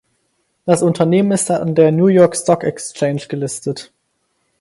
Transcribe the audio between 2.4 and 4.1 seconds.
Exchange gelistet.